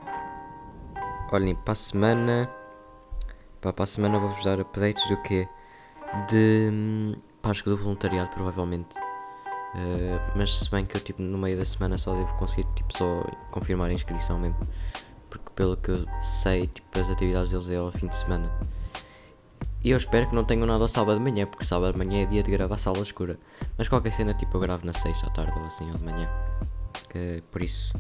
olhem, 1.32 1.56
para 1.56 1.74
a 1.74 1.76
semana. 1.76 2.50
Pá, 3.62 3.74
para 3.74 3.84
a 3.84 3.88
semana 3.88 4.20
vou-vos 4.20 4.44
dar 4.44 4.60
updates 4.60 5.08
do 5.10 5.22
que 5.22 5.48
De. 6.28 6.70
Hum, 6.72 7.16
pá, 7.42 7.52
acho 7.52 7.64
que 7.64 7.70
do 7.70 7.78
voluntariado, 7.78 8.30
provavelmente. 8.30 8.98
Uh, 9.76 10.20
mas 10.36 10.58
se 10.58 10.72
bem 10.72 10.84
que 10.84 10.98
eu 10.98 11.02
tipo 11.02 11.22
no 11.22 11.38
meio 11.38 11.56
da 11.56 11.64
semana 11.64 11.96
só 11.96 12.16
devo 12.16 12.34
conseguir 12.38 12.68
tipo 12.74 12.98
só 12.98 13.24
confirmar 13.52 13.92
a 13.92 13.94
inscrição 13.94 14.40
mesmo 14.40 14.58
porque 15.30 15.46
pelo 15.56 15.78
que 15.78 15.92
eu 15.92 16.08
sei 16.24 16.66
tipo 16.66 17.00
as 17.00 17.08
atividades 17.08 17.52
deles 17.52 17.70
é 17.70 17.76
ao 17.76 17.92
fim 17.92 18.08
de 18.08 18.16
semana 18.16 18.52
e 19.84 19.92
eu 19.92 19.98
espero 19.98 20.28
que 20.28 20.36
não 20.36 20.44
tenham 20.44 20.66
nada 20.66 20.84
ao 20.84 20.88
sábado 20.88 21.18
de 21.18 21.24
manhã 21.24 21.46
porque 21.46 21.66
sábado 21.66 21.94
de 21.94 21.98
manhã 21.98 22.24
é 22.24 22.26
dia 22.26 22.44
de 22.44 22.52
gravar 22.52 22.78
sala 22.78 23.00
escura. 23.00 23.38
Mas 23.78 23.88
qualquer 23.88 24.12
cena 24.12 24.34
tipo 24.34 24.58
eu 24.58 24.62
gravo 24.62 24.86
na 24.86 24.94
sexta 24.94 25.28
à 25.28 25.30
tarde 25.30 25.54
ou 25.58 25.66
assim 25.66 25.90
ou 25.92 25.98
de 25.98 26.04
manhã. 26.04 26.30
Uh, 27.16 27.42
por 27.52 27.62
isso 27.62 27.98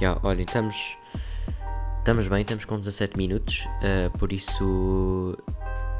já 0.00 0.18
olhem 0.22 0.44
estamos 0.44 0.98
estamos 1.98 2.28
bem 2.28 2.42
estamos 2.42 2.64
com 2.64 2.78
17 2.78 3.16
minutos 3.16 3.66
uh, 3.78 4.16
por 4.18 4.32
isso 4.32 5.36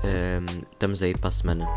um, 0.05 0.63
estamos 0.73 1.03
aí 1.03 1.17
para 1.17 1.29
a 1.29 1.33
semana. 1.33 1.69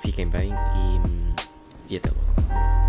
Fiquem 0.00 0.28
bem 0.28 0.50
e 0.50 1.92
e 1.92 1.96
até 1.96 2.08
logo. 2.08 2.81